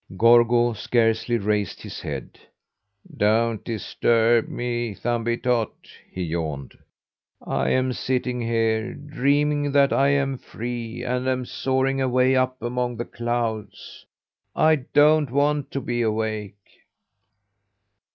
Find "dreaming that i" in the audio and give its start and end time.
8.95-10.07